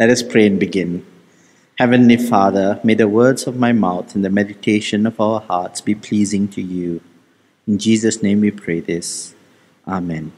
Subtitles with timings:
[0.00, 1.04] Let us pray and begin.
[1.76, 5.94] Heavenly Father, may the words of my mouth and the meditation of our hearts be
[5.94, 7.02] pleasing to you.
[7.68, 9.34] In Jesus' name we pray this.
[9.86, 10.32] Amen.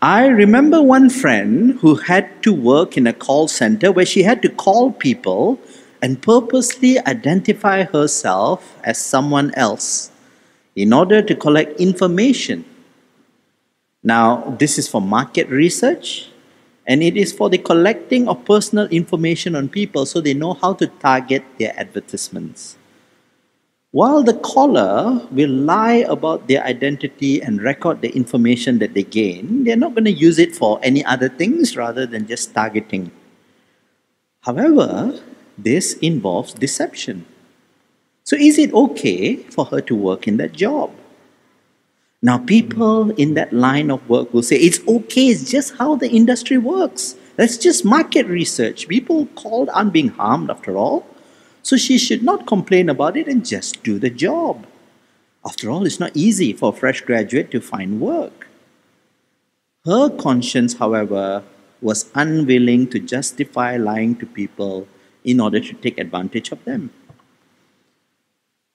[0.00, 4.40] I remember one friend who had to work in a call center where she had
[4.40, 5.60] to call people
[6.00, 10.10] and purposely identify herself as someone else
[10.74, 12.64] in order to collect information.
[14.02, 16.30] Now, this is for market research
[16.88, 20.72] and it is for the collecting of personal information on people so they know how
[20.72, 22.78] to target their advertisements.
[23.90, 29.64] While the caller will lie about their identity and record the information that they gain,
[29.64, 33.10] they're not going to use it for any other things rather than just targeting.
[34.42, 35.20] However,
[35.58, 37.26] this involves deception.
[38.24, 40.90] So, is it okay for her to work in that job?
[42.20, 46.10] Now, people in that line of work will say it's okay, it's just how the
[46.10, 47.14] industry works.
[47.36, 48.88] That's just market research.
[48.88, 51.06] People called aren't being harmed after all.
[51.62, 54.66] So she should not complain about it and just do the job.
[55.44, 58.48] After all, it's not easy for a fresh graduate to find work.
[59.84, 61.44] Her conscience, however,
[61.80, 64.88] was unwilling to justify lying to people
[65.24, 66.90] in order to take advantage of them.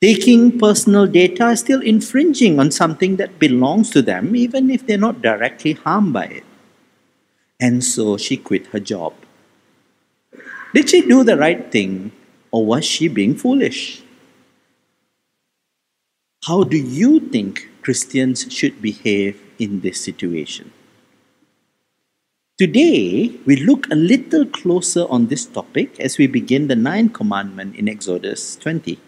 [0.04, 4.98] Taking personal data is still infringing on something that belongs to them, even if they're
[4.98, 6.44] not directly harmed by it.
[7.58, 9.14] And so she quit her job.
[10.74, 12.12] Did she do the right thing
[12.52, 14.04] or was she being foolish?
[16.44, 20.74] How do you think Christians should behave in this situation?
[22.58, 27.78] Today, we look a little closer on this topic as we begin the ninth commandment
[27.78, 29.00] in Exodus 20.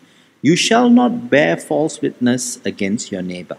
[0.45, 3.57] You shall not bear false witness against your neighbor.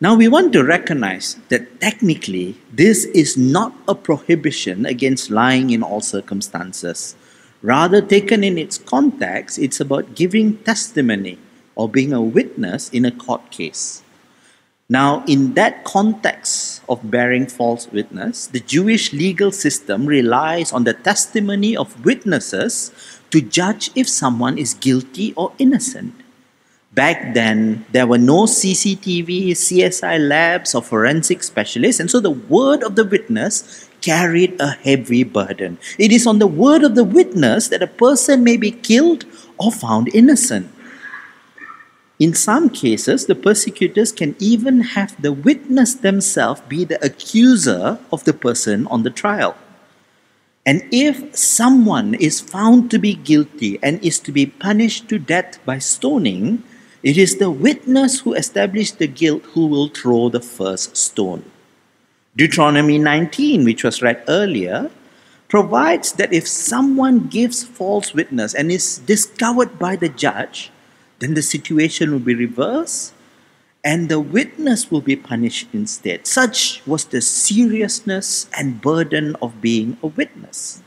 [0.00, 5.84] Now, we want to recognize that technically, this is not a prohibition against lying in
[5.84, 7.14] all circumstances.
[7.62, 11.38] Rather, taken in its context, it's about giving testimony
[11.76, 14.02] or being a witness in a court case.
[14.88, 20.94] Now, in that context of bearing false witness, the Jewish legal system relies on the
[20.94, 22.90] testimony of witnesses
[23.30, 26.14] to judge if someone is guilty or innocent.
[26.92, 32.82] Back then, there were no CCTV, CSI labs, or forensic specialists, and so the word
[32.82, 35.78] of the witness carried a heavy burden.
[35.98, 39.26] It is on the word of the witness that a person may be killed
[39.58, 40.72] or found innocent.
[42.18, 48.24] In some cases, the persecutors can even have the witness themselves be the accuser of
[48.24, 49.56] the person on the trial.
[50.68, 55.56] And if someone is found to be guilty and is to be punished to death
[55.64, 56.62] by stoning,
[57.02, 61.50] it is the witness who established the guilt who will throw the first stone.
[62.36, 64.90] Deuteronomy 19, which was read earlier,
[65.48, 70.70] provides that if someone gives false witness and is discovered by the judge,
[71.20, 73.14] then the situation will be reversed
[73.88, 76.26] and the witness will be punished instead.
[76.26, 80.82] Such was the seriousness and burden of being a witness.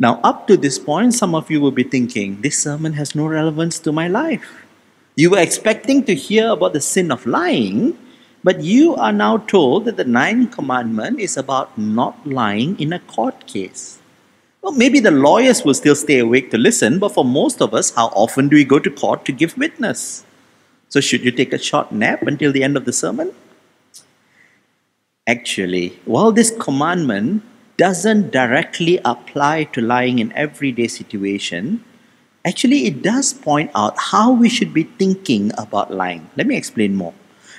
[0.00, 3.28] Now, up to this point, some of you will be thinking, this sermon has no
[3.28, 4.66] relevance to my life.
[5.14, 7.96] You were expecting to hear about the sin of lying,
[8.42, 12.98] but you are now told that the ninth commandment is about not lying in a
[12.98, 14.00] court case.
[14.60, 17.94] Well, maybe the lawyers will still stay awake to listen, but for most of us,
[17.94, 20.25] how often do we go to court to give witness?
[20.96, 23.34] So, should you take a short nap until the end of the sermon?
[25.26, 27.42] Actually, while this commandment
[27.76, 31.84] doesn't directly apply to lying in everyday situation,
[32.46, 36.30] actually it does point out how we should be thinking about lying.
[36.34, 37.12] Let me explain more.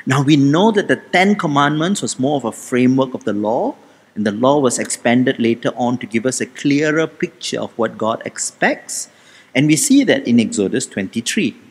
[0.07, 3.75] Now we know that the Ten Commandments was more of a framework of the law,
[4.15, 7.99] and the law was expanded later on to give us a clearer picture of what
[7.99, 9.09] God expects.
[9.53, 11.66] And we see that in Exodus 23.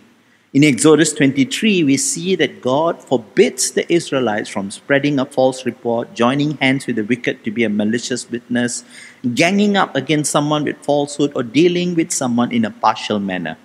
[0.52, 6.14] In Exodus 23, we see that God forbids the Israelites from spreading a false report,
[6.14, 8.84] joining hands with the wicked to be a malicious witness,
[9.34, 13.58] ganging up against someone with falsehood, or dealing with someone in a partial manner.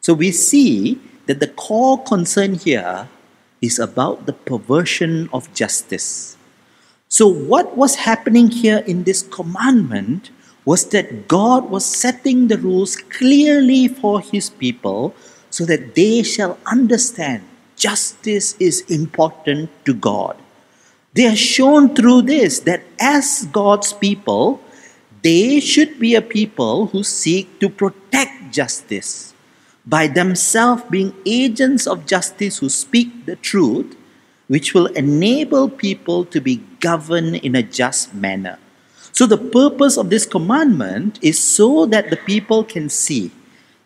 [0.00, 3.08] So we see that the core concern here
[3.60, 6.36] is about the perversion of justice.
[7.08, 10.30] So, what was happening here in this commandment
[10.64, 15.14] was that God was setting the rules clearly for his people
[15.54, 17.46] so that they shall understand
[17.78, 20.34] justice is important to God.
[21.14, 24.58] They are shown through this that as God's people,
[25.22, 29.32] they should be a people who seek to protect justice
[29.86, 33.94] by themselves being agents of justice who speak the truth,
[34.48, 38.58] which will enable people to be governed in a just manner.
[39.12, 43.30] So, the purpose of this commandment is so that the people can see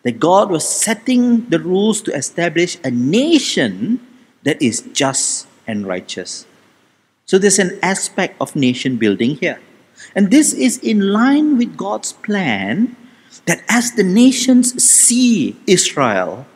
[0.03, 3.99] that God was setting the rules to establish a nation
[4.43, 6.45] that is just and righteous.
[7.25, 9.59] So, there's an aspect of nation building here.
[10.15, 12.95] And this is in line with God's plan
[13.45, 16.47] that as the nations see Israel,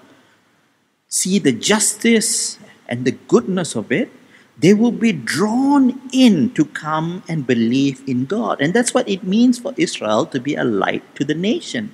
[1.08, 2.58] see the justice
[2.88, 4.10] and the goodness of it,
[4.58, 8.62] they will be drawn in to come and believe in God.
[8.62, 11.94] And that's what it means for Israel to be a light to the nation.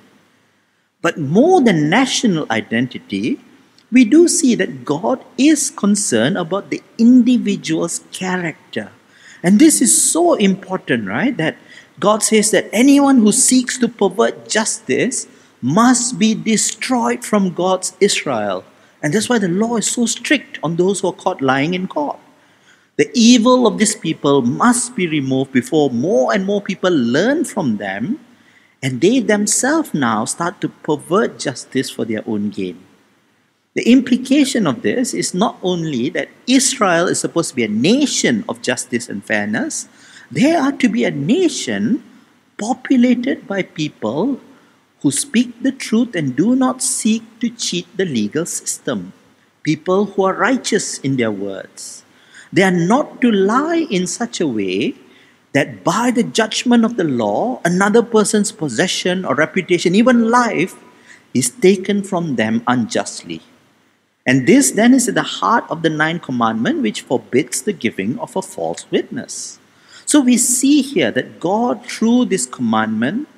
[1.02, 3.40] But more than national identity,
[3.90, 8.92] we do see that God is concerned about the individual's character.
[9.42, 11.36] And this is so important, right?
[11.36, 11.56] That
[11.98, 15.26] God says that anyone who seeks to pervert justice
[15.62, 18.64] must be destroyed from God's Israel.
[19.02, 21.88] And that's why the law is so strict on those who are caught lying in
[21.88, 22.18] court.
[22.96, 27.78] The evil of these people must be removed before more and more people learn from
[27.78, 28.20] them
[28.82, 32.78] and they themselves now start to pervert justice for their own gain.
[33.74, 38.44] The implication of this is not only that Israel is supposed to be a nation
[38.48, 39.88] of justice and fairness,
[40.30, 42.02] they are to be a nation
[42.58, 44.40] populated by people
[45.00, 49.12] who speak the truth and do not seek to cheat the legal system.
[49.62, 52.04] People who are righteous in their words.
[52.52, 54.94] They are not to lie in such a way
[55.52, 60.76] that by the judgment of the law, another person's possession or reputation, even life,
[61.34, 63.42] is taken from them unjustly.
[64.26, 68.18] And this then is at the heart of the ninth commandment, which forbids the giving
[68.18, 69.58] of a false witness.
[70.06, 73.28] So we see here that God, through this commandment,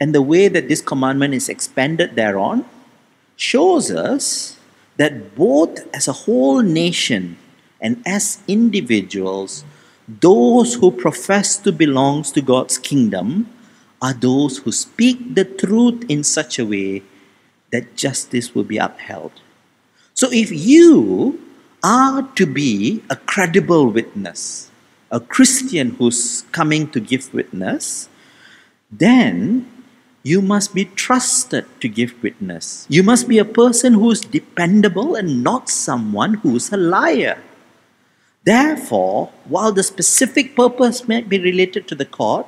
[0.00, 2.64] and the way that this commandment is expanded thereon,
[3.36, 4.56] shows us
[4.96, 7.36] that both as a whole nation
[7.80, 9.64] and as individuals,
[10.18, 13.46] those who profess to belong to God's kingdom
[14.02, 17.02] are those who speak the truth in such a way
[17.70, 19.32] that justice will be upheld.
[20.14, 21.38] So if you
[21.84, 24.70] are to be a credible witness,
[25.10, 28.08] a Christian who's coming to give witness,
[28.90, 29.70] then
[30.22, 32.86] you must be trusted to give witness.
[32.88, 37.40] You must be a person who's dependable and not someone who's a liar.
[38.44, 42.46] Therefore, while the specific purpose may be related to the court,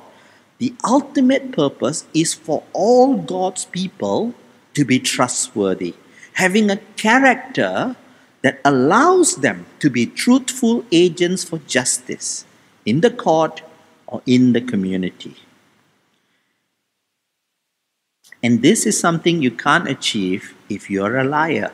[0.57, 4.33] the ultimate purpose is for all God's people
[4.73, 5.93] to be trustworthy,
[6.33, 7.95] having a character
[8.41, 12.45] that allows them to be truthful agents for justice
[12.85, 13.61] in the court
[14.07, 15.35] or in the community.
[18.41, 21.71] And this is something you can't achieve if you're a liar.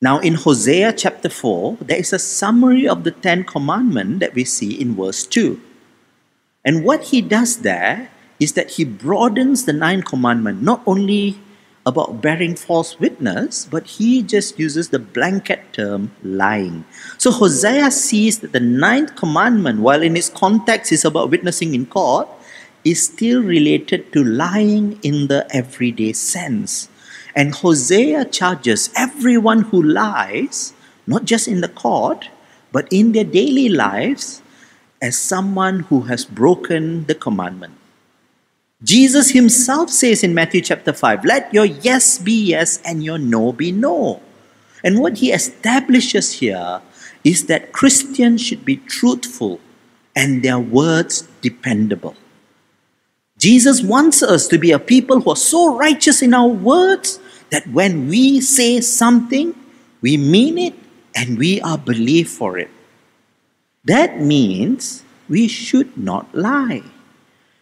[0.00, 4.44] Now, in Hosea chapter 4, there is a summary of the Ten Commandments that we
[4.44, 5.60] see in verse 2.
[6.64, 8.08] And what he does there
[8.38, 11.40] is that he broadens the Nine Commandment not only
[11.84, 16.84] about bearing false witness, but he just uses the blanket term lying.
[17.16, 21.86] So Hosea sees that the ninth commandment, while in its context is about witnessing in
[21.86, 22.28] court,
[22.84, 26.88] is still related to lying in the everyday sense.
[27.38, 30.72] And Hosea charges everyone who lies,
[31.06, 32.30] not just in the court,
[32.72, 34.42] but in their daily lives,
[35.00, 37.74] as someone who has broken the commandment.
[38.82, 43.52] Jesus himself says in Matthew chapter 5, let your yes be yes and your no
[43.52, 44.20] be no.
[44.82, 46.82] And what he establishes here
[47.22, 49.60] is that Christians should be truthful
[50.16, 52.16] and their words dependable.
[53.38, 57.66] Jesus wants us to be a people who are so righteous in our words that
[57.68, 59.54] when we say something,
[60.00, 60.74] we mean it
[61.14, 62.70] and we are believed for it.
[63.84, 66.82] That means we should not lie.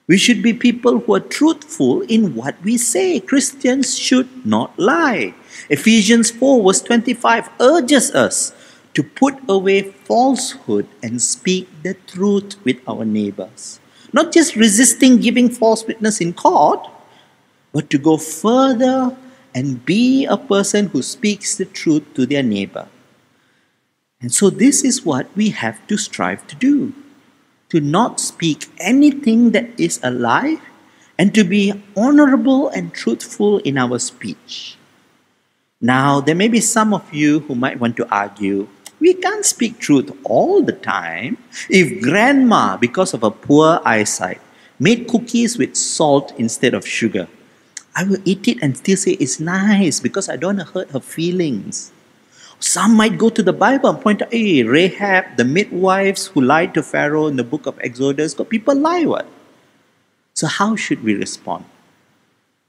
[0.07, 3.19] We should be people who are truthful in what we say.
[3.19, 5.35] Christians should not lie.
[5.69, 8.53] Ephesians 4, verse 25 urges us
[8.95, 13.81] to put away falsehood and speak the truth with our neighbors.
[14.13, 16.87] Not just resisting giving false witness in court,
[17.73, 19.17] but to go further
[19.57, 22.87] and be a person who speaks the truth to their neighbor.
[24.21, 26.93] And so, this is what we have to strive to do
[27.71, 30.61] to not speak anything that is a lie,
[31.19, 34.77] and to be honorable and truthful in our speech.
[35.81, 38.69] Now, there may be some of you who might want to argue
[39.01, 41.37] we can't speak truth all the time.
[41.69, 44.41] If grandma, because of her poor eyesight,
[44.79, 47.29] made cookies with salt instead of sugar,
[47.97, 50.91] I will eat it and still say it's nice because I don't want to hurt
[50.91, 51.93] her feelings.
[52.61, 56.75] Some might go to the Bible and point out, hey, Rahab, the midwives who lied
[56.75, 59.27] to Pharaoh in the book of Exodus, got people lie what?
[60.35, 61.65] So how should we respond?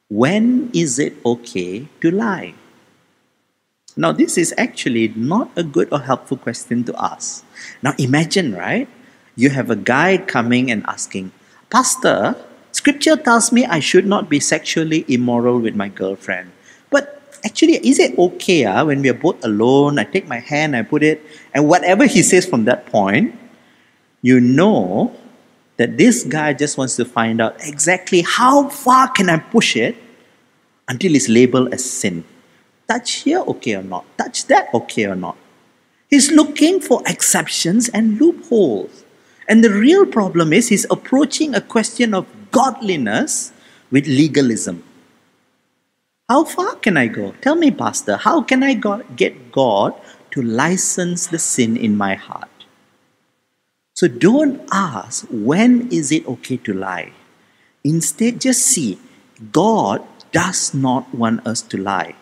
[0.08, 2.56] When is it okay to lie?
[3.98, 7.44] Now, this is actually not a good or helpful question to ask.
[7.82, 8.88] Now, imagine, right?
[9.36, 11.32] You have a guy coming and asking,
[11.70, 12.36] Pastor,
[12.78, 16.52] scripture tells me I should not be sexually immoral with my girlfriend.
[16.94, 19.98] But actually, is it okay uh, when we are both alone?
[19.98, 23.34] I take my hand, I put it, and whatever he says from that point,
[24.22, 25.16] you know
[25.78, 29.98] that this guy just wants to find out exactly how far can I push it
[30.88, 32.24] until it's labeled as sin.
[32.88, 34.06] Touch here, okay or not?
[34.18, 35.36] Touch that, okay or not?
[36.10, 39.04] He's looking for exceptions and loopholes.
[39.50, 43.52] And the real problem is he's approaching a question of godliness
[43.92, 44.84] with legalism.
[46.30, 47.32] How far can I go?
[47.42, 48.74] Tell me, Pastor, how can I
[49.16, 49.94] get God
[50.32, 52.50] to license the sin in my heart?
[53.94, 57.14] So don't ask when is it okay to lie.
[57.84, 59.00] Instead, just see
[59.52, 62.16] God does not want us to lie.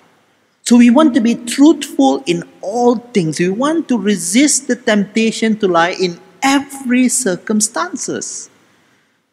[0.61, 3.39] So we want to be truthful in all things.
[3.39, 8.49] We want to resist the temptation to lie in every circumstances.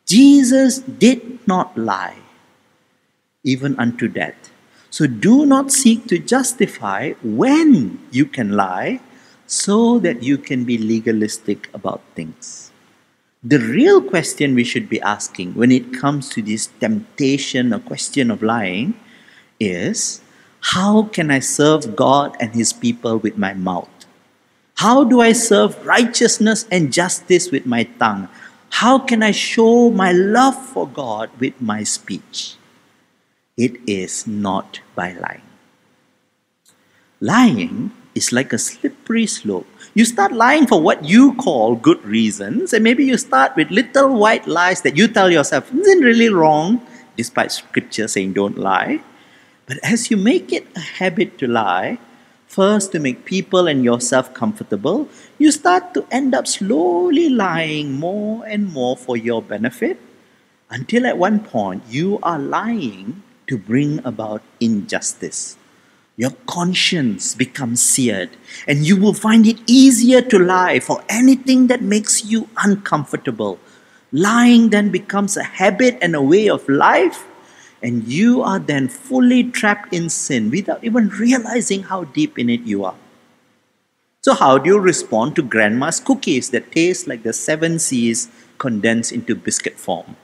[0.06, 2.18] Jesus did not lie,
[3.44, 4.50] even unto death.
[4.90, 9.00] So do not seek to justify when you can lie
[9.46, 12.70] so that you can be legalistic about things.
[13.42, 18.30] The real question we should be asking when it comes to this temptation or question
[18.30, 18.94] of lying
[19.58, 20.20] is
[20.76, 23.90] how can I serve God and His people with my mouth?
[24.76, 28.28] How do I serve righteousness and justice with my tongue?
[28.80, 32.56] How can I show my love for God with my speech?
[33.54, 35.44] It is not by lying.
[37.20, 39.68] Lying is like a slippery slope.
[39.92, 44.16] You start lying for what you call good reasons, and maybe you start with little
[44.16, 46.80] white lies that you tell yourself isn't really wrong,
[47.14, 49.02] despite scripture saying don't lie.
[49.66, 51.98] But as you make it a habit to lie,
[52.52, 58.44] first to make people and yourself comfortable, you start to end up slowly lying more
[58.44, 59.98] and more for your benefit
[60.68, 65.56] until at one point you are lying to bring about injustice.
[66.16, 68.28] Your conscience becomes seared,
[68.68, 73.58] and you will find it easier to lie for anything that makes you uncomfortable.
[74.12, 77.24] Lying then becomes a habit and a way of life
[77.82, 82.62] and you are then fully trapped in sin without even realizing how deep in it
[82.62, 82.94] you are.
[84.22, 89.10] So, how do you respond to grandma's cookies that taste like the seven seas condensed
[89.10, 90.16] into biscuit form?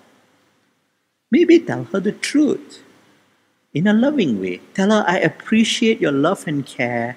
[1.32, 2.82] Maybe tell her the truth
[3.74, 4.60] in a loving way.
[4.74, 7.16] Tell her, I appreciate your love and care,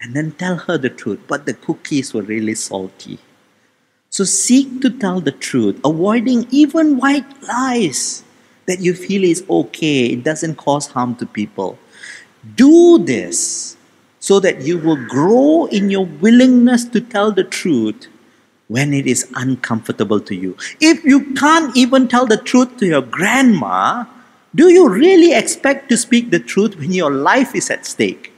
[0.00, 1.18] and then tell her the truth.
[1.26, 3.18] But the cookies were really salty.
[4.08, 8.22] So, seek to tell the truth, avoiding even white lies
[8.70, 11.78] that you feel is okay, it doesn't cause harm to people.
[12.54, 13.76] Do this
[14.20, 18.06] so that you will grow in your willingness to tell the truth
[18.68, 20.56] when it is uncomfortable to you.
[20.80, 24.04] If you can't even tell the truth to your grandma,
[24.54, 28.32] do you really expect to speak the truth when your life is at stake?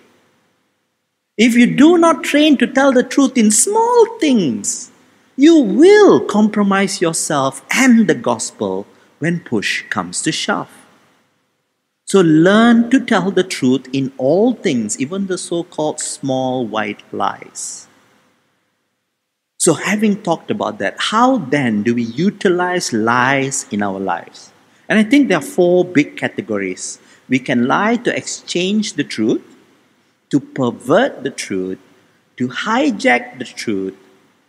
[1.36, 4.90] If you do not train to tell the truth in small things,
[5.36, 8.86] you will compromise yourself and the gospel
[9.23, 10.69] when push comes to shove.
[12.07, 17.02] So learn to tell the truth in all things, even the so called small white
[17.12, 17.87] lies.
[19.61, 24.50] So, having talked about that, how then do we utilize lies in our lives?
[24.88, 26.99] And I think there are four big categories.
[27.29, 29.45] We can lie to exchange the truth,
[30.31, 31.79] to pervert the truth,
[32.38, 33.95] to hijack the truth,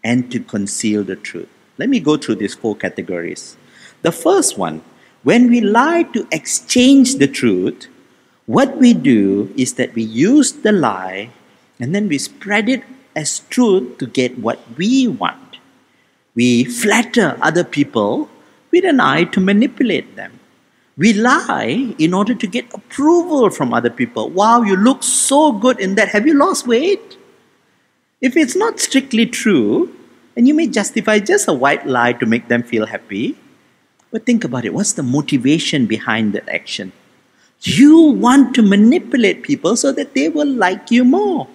[0.04, 1.50] and to conceal the truth.
[1.78, 3.56] Let me go through these four categories.
[4.04, 4.82] The first one,
[5.24, 7.88] when we lie to exchange the truth,
[8.46, 11.30] what we do is that we use the lie
[11.80, 12.84] and then we spread it
[13.16, 15.58] as truth to get what we want.
[16.36, 18.30] We flatter other people
[18.72, 20.40] with an eye to manipulate them.
[20.98, 24.30] We lie in order to get approval from other people.
[24.30, 26.10] Wow, you look so good in that.
[26.10, 27.18] Have you lost weight?
[28.20, 29.96] If it's not strictly true,
[30.36, 33.38] and you may justify just a white lie to make them feel happy,
[34.14, 36.94] but think about it what's the motivation behind that action?
[37.64, 41.48] You want to manipulate people so that they will like you more.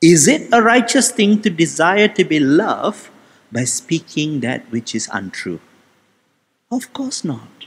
[0.00, 3.10] Is it a righteous thing to desire to be loved
[3.52, 5.60] by speaking that which is untrue?
[6.70, 7.66] Of course not.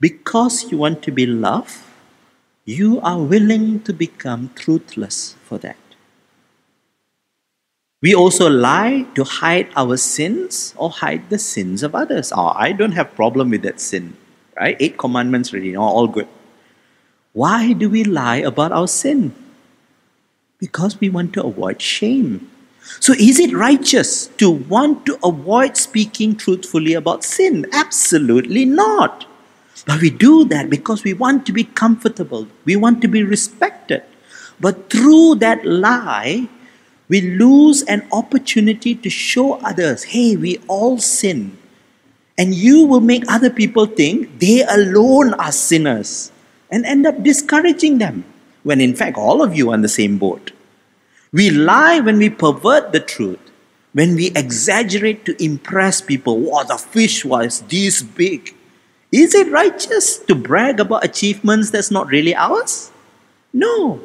[0.00, 1.76] Because you want to be loved,
[2.64, 5.87] you are willing to become truthless for that.
[8.00, 12.32] We also lie to hide our sins or hide the sins of others.
[12.32, 14.16] Oh, I don't have problem with that sin,
[14.56, 14.76] right?
[14.78, 16.28] Eight commandments ready, no, all good.
[17.32, 19.34] Why do we lie about our sin?
[20.60, 22.48] Because we want to avoid shame.
[23.00, 27.66] So, is it righteous to want to avoid speaking truthfully about sin?
[27.72, 29.26] Absolutely not.
[29.86, 34.04] But we do that because we want to be comfortable, we want to be respected.
[34.60, 36.48] But through that lie,
[37.08, 41.56] we lose an opportunity to show others, hey, we all sin.
[42.36, 46.30] And you will make other people think they alone are sinners
[46.70, 48.24] and end up discouraging them
[48.62, 50.52] when in fact all of you are on the same boat.
[51.32, 53.40] We lie when we pervert the truth,
[53.92, 56.38] when we exaggerate to impress people.
[56.38, 58.54] Wow, the fish was this big.
[59.10, 62.90] Is it righteous to brag about achievements that's not really ours?
[63.52, 64.00] No.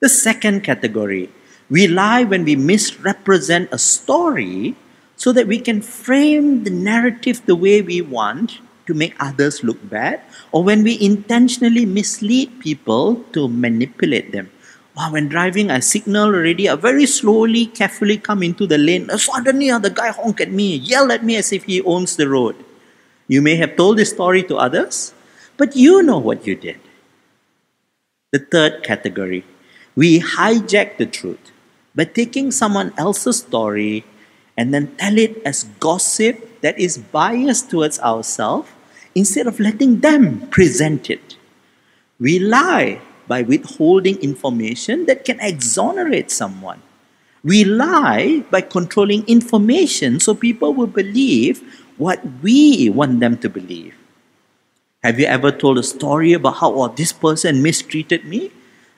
[0.00, 1.30] The second category,
[1.70, 4.76] we lie when we misrepresent a story
[5.16, 9.78] so that we can frame the narrative the way we want to make others look
[9.88, 10.20] bad,
[10.52, 14.50] or when we intentionally mislead people to manipulate them.
[14.94, 19.08] Wow, when driving, I signal already, I very slowly, carefully come into the lane.
[19.08, 22.56] Suddenly, the guy honk at me, yell at me as if he owns the road.
[23.26, 25.14] You may have told this story to others,
[25.56, 26.78] but you know what you did.
[28.32, 29.44] The third category,
[29.96, 31.53] we hijack the truth
[31.94, 34.04] by taking someone else's story
[34.56, 38.68] and then tell it as gossip that is biased towards ourselves
[39.14, 41.36] instead of letting them present it.
[42.18, 46.82] We lie by withholding information that can exonerate someone.
[47.42, 51.62] We lie by controlling information so people will believe
[51.96, 53.94] what we want them to believe.
[55.02, 58.50] Have you ever told a story about how oh, this person mistreated me?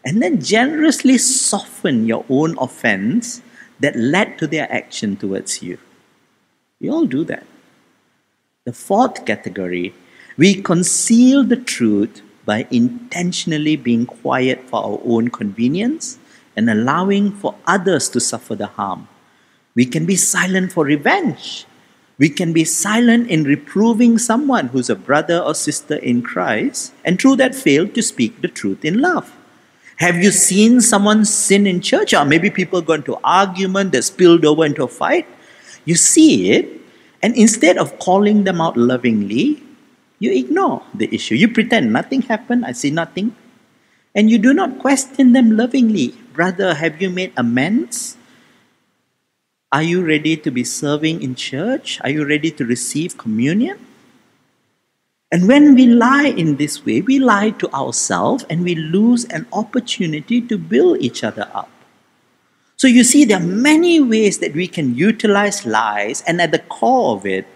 [0.06, 3.42] And then generously soften your own offense
[3.80, 5.78] that led to their action towards you.
[6.80, 7.44] We all do that.
[8.64, 9.92] The fourth category,
[10.38, 16.18] we conceal the truth by intentionally being quiet for our own convenience
[16.56, 19.08] and allowing for others to suffer the harm.
[19.74, 21.66] We can be silent for revenge
[22.18, 27.20] we can be silent in reproving someone who's a brother or sister in Christ, and
[27.20, 29.35] through that fail to speak the truth in love.
[29.96, 32.12] Have you seen someone sin in church?
[32.12, 35.26] Or maybe people go into argument that spilled over into a fight.
[35.84, 36.68] You see it,
[37.22, 39.62] and instead of calling them out lovingly,
[40.18, 41.34] you ignore the issue.
[41.34, 43.34] You pretend nothing happened, I see nothing.
[44.14, 46.14] And you do not question them lovingly.
[46.32, 48.16] Brother, have you made amends?
[49.72, 52.00] Are you ready to be serving in church?
[52.02, 53.85] Are you ready to receive communion?
[55.32, 59.46] And when we lie in this way, we lie to ourselves and we lose an
[59.52, 61.68] opportunity to build each other up.
[62.76, 66.58] So you see, there are many ways that we can utilize lies, and at the
[66.58, 67.46] core of it,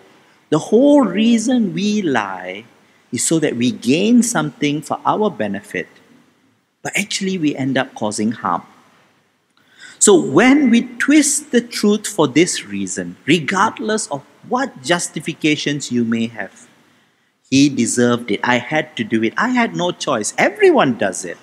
[0.49, 2.65] the whole reason we lie
[3.13, 5.89] is so that we gain something for our benefit,
[6.83, 8.63] but actually we end up causing harm.
[9.99, 16.29] So when we twist the truth for this reason, regardless of what justifications you may
[16.29, 16.67] have,
[17.51, 18.41] he deserved it.
[18.45, 19.35] I had to do it.
[19.37, 20.33] I had no choice.
[20.39, 21.39] Everyone does it.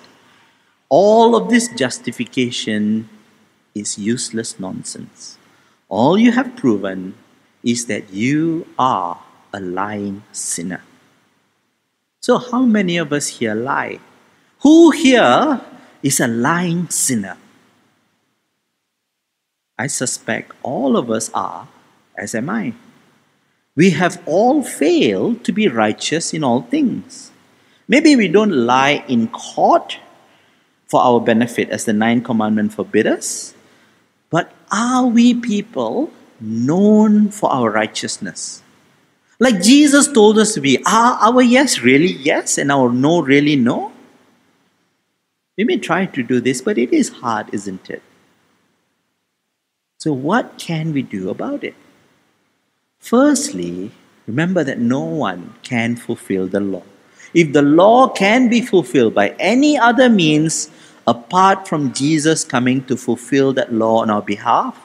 [0.88, 3.08] All of this justification
[3.74, 5.36] is useless nonsense.
[5.88, 7.14] All you have proven
[7.62, 9.20] is that you are
[9.52, 10.82] a lying sinner.
[12.20, 14.00] So, how many of us here lie?
[14.60, 15.60] Who here
[16.02, 17.36] is a lying sinner?
[19.78, 21.68] I suspect all of us are,
[22.16, 22.74] as am I.
[23.78, 27.30] We have all failed to be righteous in all things.
[27.86, 29.98] Maybe we don't lie in court
[30.88, 33.54] for our benefit, as the ninth commandment forbids us,
[34.30, 36.10] but are we people
[36.40, 38.64] known for our righteousness?
[39.38, 43.54] Like Jesus told us to be, are our yes really yes and our no really
[43.54, 43.92] no?
[45.56, 48.02] We may try to do this, but it is hard, isn't it?
[50.00, 51.76] So, what can we do about it?
[53.00, 53.90] Firstly,
[54.26, 56.82] remember that no one can fulfill the law.
[57.32, 60.70] If the law can be fulfilled by any other means
[61.06, 64.84] apart from Jesus coming to fulfill that law on our behalf,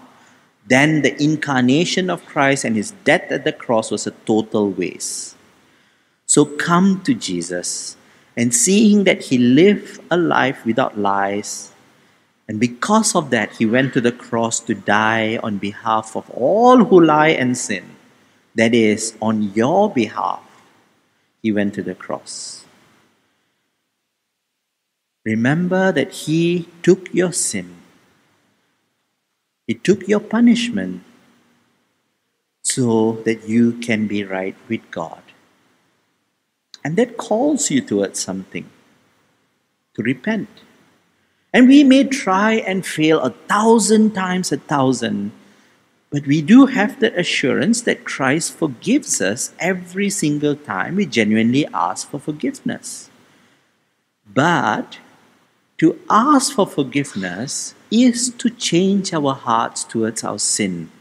[0.67, 5.35] then the incarnation of Christ and his death at the cross was a total waste.
[6.25, 7.97] So come to Jesus
[8.37, 11.71] and seeing that he lived a life without lies,
[12.47, 16.83] and because of that, he went to the cross to die on behalf of all
[16.83, 17.92] who lie and sin.
[18.55, 20.43] That is, on your behalf,
[21.41, 22.63] he went to the cross.
[25.25, 27.75] Remember that He took your sin,
[29.67, 31.03] He took your punishment
[32.63, 35.21] so that you can be right with God.
[36.83, 38.69] And that calls you towards something
[39.95, 40.49] to repent.
[41.53, 45.31] And we may try and fail a thousand times a thousand,
[46.13, 51.65] but we do have the assurance that Christ forgives us every single time we genuinely
[51.73, 53.09] ask for forgiveness.
[54.31, 54.99] But
[55.79, 60.91] to ask for forgiveness is to change our hearts towards our sin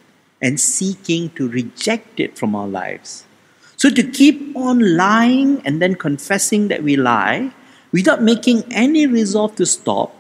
[0.40, 3.27] and seeking to reject it from our lives.
[3.77, 7.53] So to keep on lying and then confessing that we lie
[7.92, 10.16] without making any resolve to stop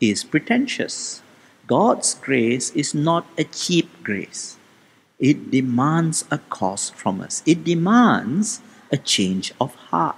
[0.00, 1.22] is pretentious.
[1.66, 4.56] God's grace is not a cheap grace.
[5.18, 7.42] It demands a cost from us.
[7.46, 8.60] It demands
[8.92, 10.16] a change of heart.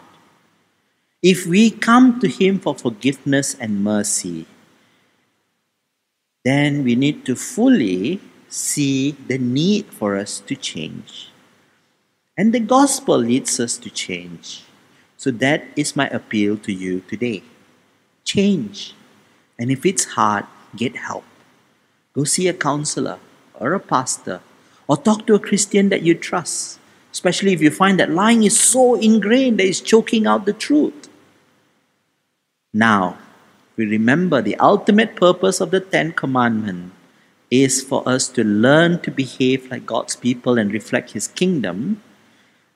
[1.23, 4.47] If we come to Him for forgiveness and mercy,
[6.45, 11.31] then we need to fully see the need for us to change.
[12.37, 14.63] And the gospel leads us to change.
[15.17, 17.43] So that is my appeal to you today.
[18.25, 18.95] Change.
[19.59, 20.45] And if it's hard,
[20.77, 21.25] get help.
[22.17, 23.19] Go see a counselor
[23.61, 24.41] or a pastor
[24.89, 26.81] or talk to a Christian that you trust,
[27.13, 31.09] especially if you find that lying is so ingrained that it's choking out the truth.
[32.73, 33.19] Now,
[33.77, 36.95] we remember the ultimate purpose of the Ten Commandments
[37.51, 42.03] is for us to learn to behave like God's people and reflect His kingdom,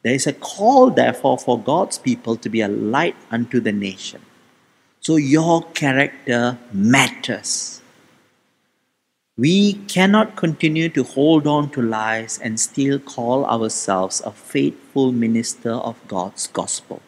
[0.02, 4.22] there is a call, therefore, for God's people to be a light unto the nation.
[5.00, 7.79] So your character matters.
[9.40, 15.72] We cannot continue to hold on to lies and still call ourselves a faithful minister
[15.72, 17.00] of God's gospel.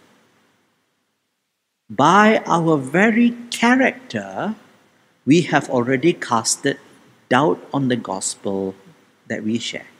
[1.90, 4.54] By our very character,
[5.26, 6.78] we have already casted
[7.28, 8.76] doubt on the gospel
[9.28, 9.91] that we share.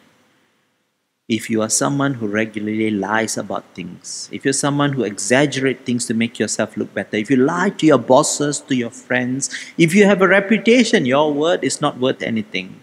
[1.29, 6.07] If you are someone who regularly lies about things, if you're someone who exaggerates things
[6.07, 9.95] to make yourself look better, if you lie to your bosses, to your friends, if
[9.95, 12.81] you have a reputation, your word is not worth anything.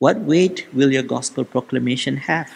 [0.00, 2.50] What weight will your gospel proclamation have?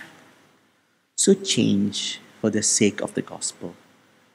[1.15, 3.77] So change for the sake of the gospel,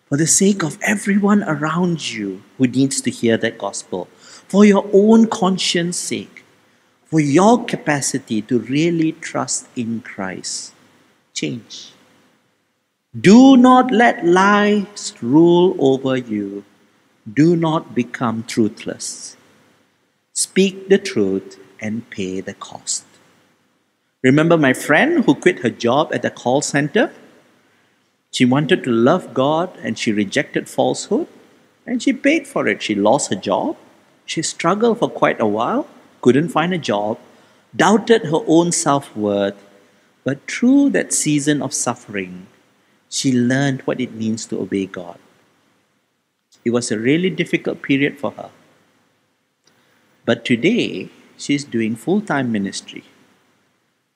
[0.07, 4.05] for the sake of everyone around you who needs to hear that gospel,
[4.47, 6.40] for your own conscience sake,
[7.11, 10.73] for your capacity to really trust in Christ.
[11.33, 11.91] Change.
[13.19, 16.63] Do not let lies rule over you.
[17.31, 19.35] Do not become truthless.
[20.31, 23.03] Speak the truth and pay the cost.
[24.23, 27.11] Remember my friend who quit her job at the call center?
[28.31, 31.27] She wanted to love God and she rejected falsehood
[31.85, 32.81] and she paid for it.
[32.81, 33.75] She lost her job,
[34.25, 35.87] she struggled for quite a while,
[36.21, 37.19] couldn't find a job,
[37.75, 39.61] doubted her own self worth,
[40.23, 42.47] but through that season of suffering,
[43.09, 45.17] she learned what it means to obey God.
[46.63, 48.51] It was a really difficult period for her.
[50.25, 53.03] But today, she's doing full time ministry.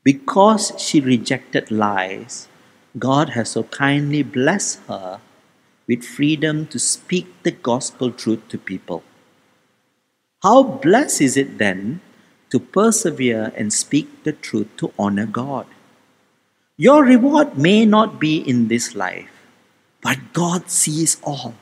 [0.04, 2.48] Because she rejected lies,
[3.00, 5.20] God has so kindly blessed her
[5.88, 9.04] with freedom to speak the gospel truth to people.
[10.43, 12.02] How blessed is it then
[12.50, 15.65] to persevere and speak the truth to honor God?
[16.78, 19.32] Your reward may not be in this life,
[20.02, 21.56] but God sees all.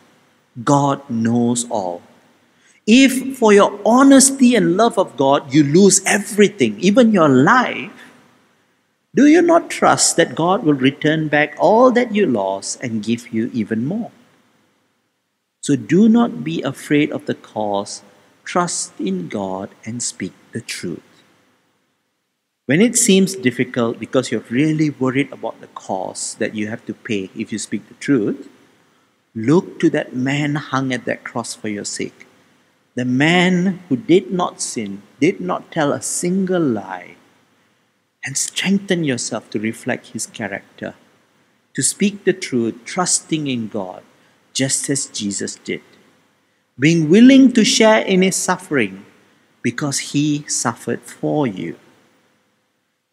[0.63, 2.01] God knows all.
[2.85, 7.91] If for your honesty and love of God you lose everything, even your life,
[9.15, 13.31] do you not trust that God will return back all that you lost and give
[13.31, 14.11] you even more?
[15.61, 18.03] So do not be afraid of the cost
[18.43, 21.01] trust in God and speak the truth.
[22.65, 26.93] When it seems difficult because you're really worried about the cost that you have to
[26.93, 28.47] pay if you speak the truth,
[29.35, 32.25] look to that man hung at that cross for your sake.
[32.95, 37.15] The man who did not sin, did not tell a single lie,
[38.23, 40.95] and strengthen yourself to reflect his character,
[41.73, 44.03] to speak the truth, trusting in God,
[44.53, 45.81] just as Jesus did
[46.79, 49.05] being willing to share in his suffering
[49.61, 51.77] because he suffered for you.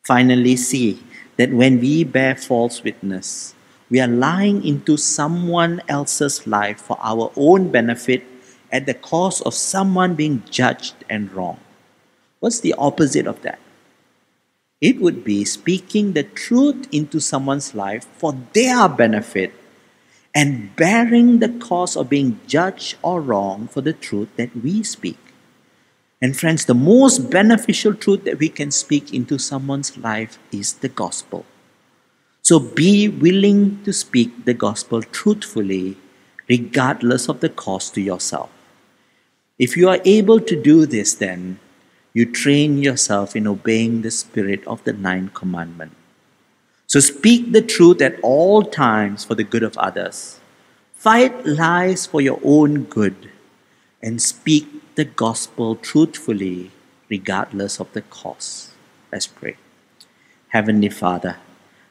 [0.03, 1.03] Finally, see
[1.37, 3.55] that when we bear false witness,
[3.91, 8.25] we are lying into someone else's life for our own benefit
[8.73, 11.59] at the cost of someone being judged and wrong.
[12.39, 13.59] What's the opposite of that?
[14.81, 19.53] It would be speaking the truth into someone's life for their benefit
[20.35, 25.19] and bearing the cost of being judged or wrong for the truth that we speak.
[26.23, 30.89] And friends, the most beneficial truth that we can speak into someone's life is the
[30.89, 31.47] gospel.
[32.43, 35.97] So be willing to speak the gospel truthfully,
[36.49, 38.51] regardless of the cost to yourself.
[39.59, 41.59] If you are able to do this, then
[42.13, 45.93] you train yourself in obeying the spirit of the ninth commandment.
[46.91, 50.41] So speak the truth at all times for the good of others.
[50.93, 53.31] Fight lies for your own good
[54.03, 56.73] and speak the gospel truthfully,
[57.09, 58.71] regardless of the cost.
[59.13, 59.55] Let's pray.
[60.49, 61.37] Heavenly Father,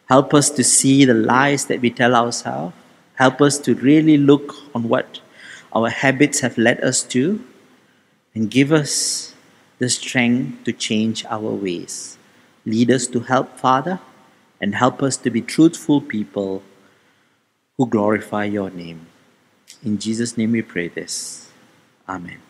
[0.10, 2.76] help us to see the lies that we tell ourselves.
[3.16, 5.22] Help us to really look on what
[5.72, 7.42] our habits have led us to
[8.36, 9.34] and give us
[9.78, 12.18] the strength to change our ways.
[12.66, 14.02] Lead us to help, Father
[14.62, 16.64] and help us to be truthful people
[17.78, 19.08] who glorify your name.
[19.84, 21.50] In Jesus' name we pray this.
[22.08, 22.49] Amen.